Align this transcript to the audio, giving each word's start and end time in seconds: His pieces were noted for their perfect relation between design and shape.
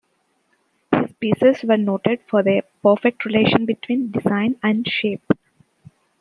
His 0.91 1.11
pieces 1.19 1.61
were 1.61 1.77
noted 1.77 2.21
for 2.27 2.41
their 2.41 2.63
perfect 2.81 3.23
relation 3.23 3.67
between 3.67 4.09
design 4.09 4.55
and 4.63 4.87
shape. 4.87 5.31